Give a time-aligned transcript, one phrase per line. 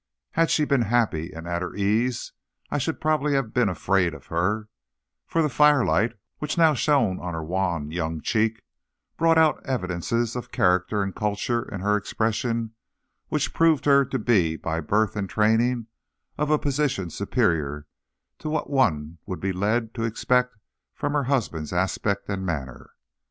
[0.31, 2.33] Had she been happy and at her ease,
[2.71, 4.67] I should probably have been afraid of her,
[5.27, 8.63] for the firelight, which now shone on her wan young cheek,
[9.15, 12.71] brought out evidences of character and culture in her expression
[13.27, 15.85] which proved her to be, by birth and training,
[16.35, 17.85] of a position superior
[18.39, 20.57] to what one would be led to expect
[20.95, 22.95] from her husband's aspect and manner.